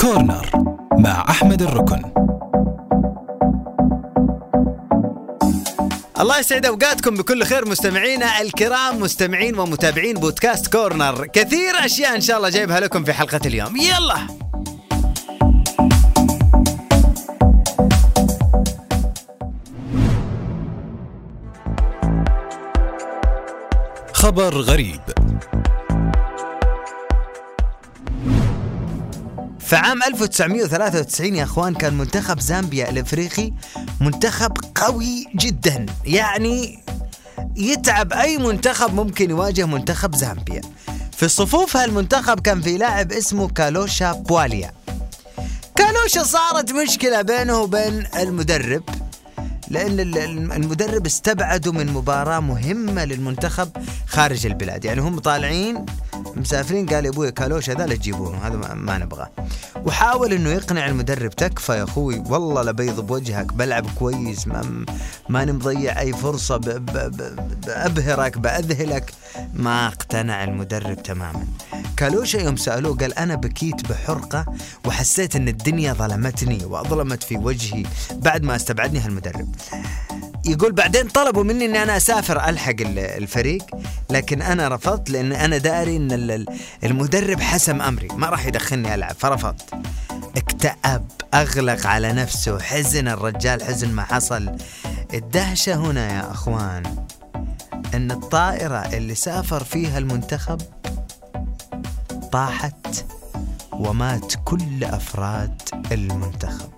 [0.00, 0.50] كورنر
[0.98, 2.02] مع أحمد الركن.
[6.20, 11.26] الله يسعد أوقاتكم بكل خير مستمعينا الكرام مستمعين ومتابعين بودكاست كورنر.
[11.26, 13.76] كثير أشياء إن شاء الله جايبها لكم في حلقة اليوم.
[13.76, 14.44] يلا!
[24.12, 25.00] خبر غريب.
[29.64, 33.52] في عام 1993 يا أخوان كان منتخب زامبيا الإفريقي
[34.00, 35.86] منتخب قوي جدا.
[36.04, 36.84] يعني
[37.56, 40.60] يتعب أي منتخب ممكن يواجه منتخب زامبيا.
[41.16, 44.72] في صفوف هالمنتخب كان في لاعب اسمه كالوشا بواليا
[45.76, 48.82] كالوشا صارت مشكلة بينه وبين المدرب.
[49.68, 53.68] لأن ال- ال- المدرب استبعده من مباراة مهمة للمنتخب
[54.06, 54.84] خارج البلاد.
[54.84, 55.86] يعني هم طالعين
[56.36, 59.30] مسافرين قال يا أبوي كالوش هذا لا تجيبونه هذا ما, نبغاه.
[59.84, 62.18] وحاول إنه يقنع المدرب تكفى يا أخوي.
[62.26, 64.84] والله لبيض بوجهك بلعب كويس ما
[65.28, 69.12] ماني مضيع أي فرصة بابهرك بأذهلك.
[69.54, 71.44] ما اقتنع المدرب تماما.
[72.04, 74.46] كالوشا يوم سألوه قال أنا بكيت بحرقة
[74.86, 79.54] وحسيت إن الدنيا ظلمتني واظلمت في وجهي بعد ما استبعدني هالمدرب.
[80.46, 83.66] يقول بعدين طلبوا مني إني أنا أسافر ألحق ال- الفريق
[84.10, 86.46] لكن أنا رفضت لأن أنا داري إن ال- ال-
[86.84, 89.74] المدرب حسم أمري ما راح يدخلني ألعب فرفضت.
[90.36, 94.56] اكتئب أغلق على نفسه حزن الرجال حزن ما حصل.
[95.14, 96.82] الدهشة هنا يا أخوان
[97.94, 100.60] إن الطائرة اللي سافر فيها المنتخب
[102.34, 103.04] طاحت
[103.72, 106.70] ومات كل أفراد المنتخب.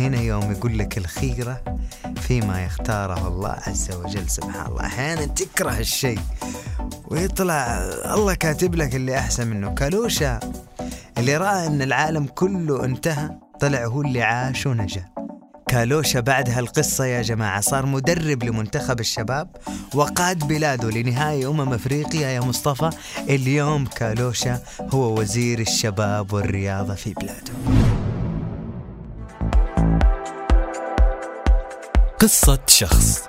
[0.00, 1.78] هنا يوم يقول لك الخيرة
[2.16, 4.86] فيما يختاره الله عز وجل سبحان الله.
[4.86, 6.18] أحيانا تكره الشيء
[7.08, 7.78] ويطلع
[8.14, 9.74] الله كاتب لك اللي أحسن منه.
[9.74, 10.40] كالوشا
[11.18, 15.15] اللي رأى أن العالم كله انتهى طلع هو اللي عاش ونجا.
[15.68, 17.60] كالوشا بعد هالقصة يا جماعة.
[17.60, 19.56] صار مدرب لمنتخب الشباب
[19.94, 22.28] وقاد بلاده لنهاية أمم أفريقيا.
[22.28, 24.60] يا مصطفى اليوم كالوشا
[24.94, 27.52] هو وزير الشباب والرياضة في بلاده.
[32.18, 33.22] قصة شخص.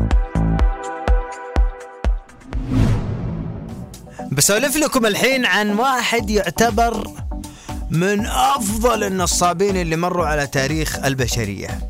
[4.31, 7.08] بسولف لكم الحين عن واحد يعتبر
[7.90, 11.90] من أفضل النصابين اللي مروا على تاريخ البشرية.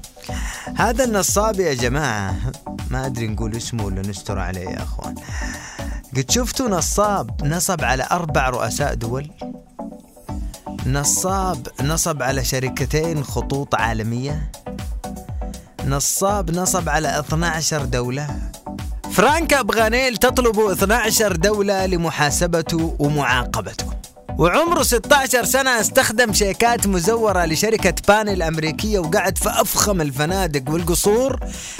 [0.78, 2.36] هذا النصاب يا جماعة
[2.90, 5.16] ما أدري نقول اسمه ولا نستر عليه يا أخوان.
[6.18, 9.32] قد شفتوا نصاب نصب على أربع رؤساء دول؟
[10.86, 14.52] نصاب نصب على شركتين خطوط عالمية؟
[15.86, 18.28] نصاب نصب على 12 دولة؟
[19.12, 23.86] فرانك أبغانيل تطلب 12 دولة لمحاسبته ومعاقبته
[24.38, 31.40] وعمره 16 سنة استخدم شيكات مزورة لشركة بان الأمريكية وقعد في أفخم الفنادق والقصور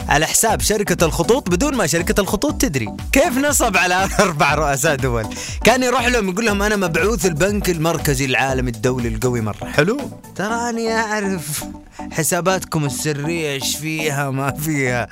[0.10, 2.94] على حساب شركة الخطوط بدون ما شركة الخطوط تدري.
[3.12, 5.26] كيف نصب على أربع رؤساء دول؟
[5.64, 9.66] كان يروح لهم يقول لهم أنا مبعوث البنك المركزي العالمي الدولي القوي مرة.
[9.66, 9.98] حلو.
[10.36, 11.64] تراني أعرف
[12.12, 15.08] حساباتكم السرية إيش فيها ما فيها.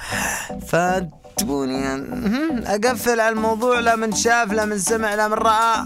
[0.67, 0.75] ف
[1.38, 5.85] تبوني مهم، أقفل على الموضوع لا من شاف لا من سمع لا من رأى.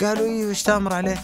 [0.00, 1.16] قالوا أيوه إيش تأمر عليه؟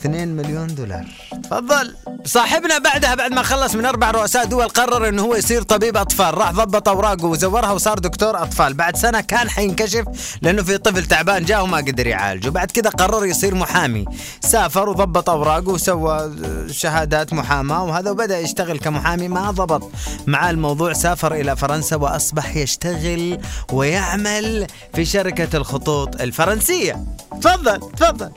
[0.00, 1.06] 2 مليون دولار.
[1.42, 1.94] تفضل.
[2.24, 6.38] صاحبنا بعدها بعد ما خلص من أربع رؤساء دول قرر إنه هو يصير طبيب أطفال.
[6.38, 8.74] راح ضبط أوراقه وزورها وصار دكتور أطفال.
[8.74, 10.04] بعد سنة كان حينكشف
[10.42, 12.48] لأنه في طفل تعبان جاء وما قدر يعالجه.
[12.48, 14.04] بعد كذا قرر يصير محامي.
[14.40, 16.32] سافر وضبط أوراقه وسوى
[16.70, 19.28] شهادات محاماة وهذا وبدأ يشتغل كمحامي.
[19.28, 19.90] ما ضبط.
[20.26, 23.38] مع الموضوع سافر إلى فرنسا وأصبح يشتغل
[23.72, 27.04] ويعمل في شركة الخطوط الفرنسية.
[27.40, 28.30] تفضل تفضل.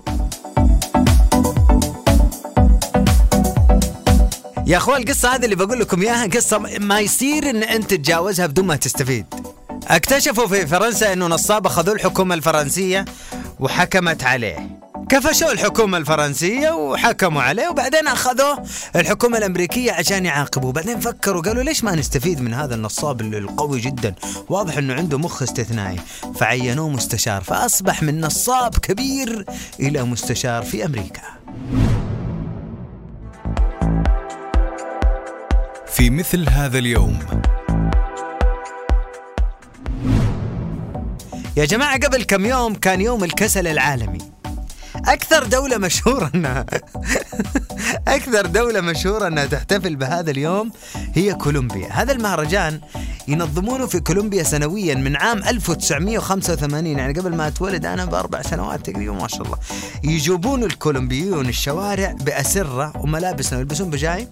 [4.67, 8.65] يا أخوان القصة هذه اللي بقول لكم إياها قصة ما يصير إن أنت تتجاوزها بدون
[8.65, 9.25] ما تستفيد.
[9.87, 13.05] اكتشفوا في فرنسا إنه نصاب اخذوه الحكومة الفرنسية
[13.59, 14.69] وحكمت عليه.
[15.09, 18.63] كفشوا الحكومة الفرنسية وحكموا عليه وبعدين أخذوه
[18.95, 24.15] الحكومة الأمريكية عشان يعاقبوه، بعدين فكروا قالوا ليش ما نستفيد من هذا النصاب القوي جدا؟
[24.49, 25.99] واضح إنه عنده مخ استثنائي،
[26.39, 29.45] فعينوه مستشار فأصبح من نصاب كبير
[29.79, 31.21] إلى مستشار في أمريكا.
[36.05, 37.19] في مثل هذا اليوم.
[41.57, 44.17] يا جماعة قبل كم يوم كان يوم الكسل العالمي.
[44.95, 46.65] أكثر دولة مشهورة إنها
[48.17, 50.71] أكثر دولة مشهورة إنها تحتفل بهذا اليوم
[51.13, 51.87] هي كولومبيا.
[51.91, 52.81] هذا المهرجان
[53.27, 59.13] ينظمونه في كولومبيا سنويا من عام 1985 يعني قبل ما أتولد أنا بأربع سنوات تقريبا
[59.13, 59.57] ما شاء الله.
[60.03, 64.27] يجوبون الكولومبيون الشوارع بأسرة وملابسنا يلبسون بجايب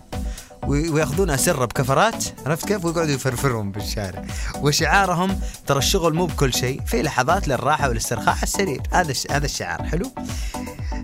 [0.67, 4.25] وياخذون أسرة بكفرات عرفت كيف؟ ويقعدوا يفرفرون بالشارع.
[4.61, 8.81] وشعارهم ترى الشغل مو بكل شيء في لحظات للراحة والاسترخاء على السرير.
[8.91, 10.11] هذا هذا الشعار حلو؟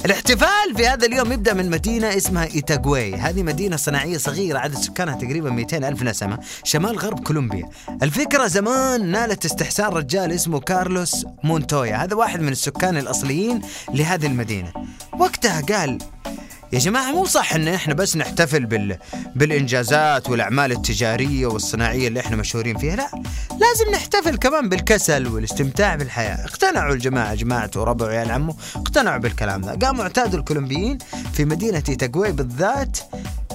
[0.06, 3.16] الاحتفال في هذا اليوم يبدأ من مدينة اسمها إيتاغواي.
[3.16, 7.70] هذه مدينة صناعية صغيرة عدد سكانها تقريبا 200 ألف نسمة شمال غرب كولومبيا.
[8.04, 11.96] الفكرة زمان نالت استحسان رجال اسمه كارلوس مونتويا.
[11.96, 13.62] هذا واحد من السكان الأصليين
[13.94, 14.72] لهذه المدينة.
[15.20, 15.98] وقتها قال
[16.74, 18.98] يا جماعة مو صح إن إحنا بس نحتفل بال...
[19.36, 23.10] بالإنجازات والأعمال التجارية والصناعية اللي إحنا مشهورين فيها لا
[23.52, 26.46] لازم نحتفل كمان بالكسل والاستمتاع بالحياة.
[26.46, 30.98] اقتنعوا الجماعة جماعة وربع وعيال عمه اقتنعوا بالكلام ذا قاموا اعتادوا الكولومبيين
[31.34, 32.98] في مدينة تاكوي بالذات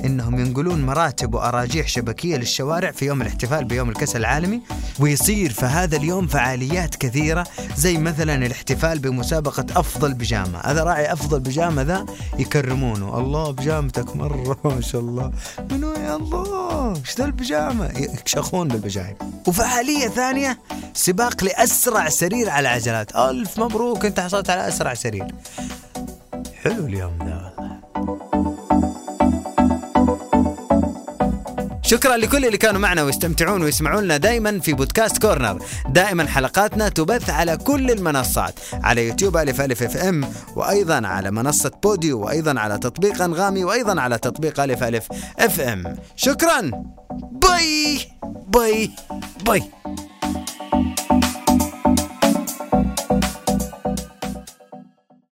[0.04, 4.62] إنهم ينقلون مراتب وأراجيح شبكية للشوارع في يوم الاحتفال بيوم الكسل العالمي
[5.00, 7.46] ويصير في هذا اليوم فعاليات كثيرة
[7.76, 10.58] زي مثلا الاحتفال بمسابقة أفضل بيجامة.
[10.58, 12.06] هذا راعي أفضل بيجامة ذا؟
[12.38, 13.18] يكرمونه.
[13.18, 15.32] الله بيجامتك مرة ما شاء الله.
[15.70, 19.16] منو يا الله؟ إيش ذا البيجامة؟ يكشخون بالبجايم
[19.48, 20.58] وفعالية ثانية
[20.94, 25.26] سباق لأسرع سرير على عجلات ألف مبروك أنت حصلت على أسرع سرير.
[26.62, 27.33] حلو اليوم ذا.
[31.94, 35.62] شكرا لكل اللي كانوا معنا ويستمتعون ويسمعون لنا دائما في بودكاست كورنر.
[35.88, 42.20] دائما حلقاتنا تبث على كل المنصات على يوتيوب ألف ألف FM وأيضا على منصة بوديو
[42.20, 45.08] وأيضا على تطبيق أنغامي وأيضا على تطبيق ألف ألف
[45.38, 45.96] FM.
[46.16, 46.70] شكرا.
[47.42, 48.00] bye
[48.48, 48.90] bye
[49.46, 49.62] bye.